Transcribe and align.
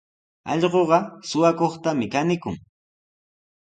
Allquqa 0.51 0.99
suqakuqtami 1.29 2.07
kanikun. 2.13 2.55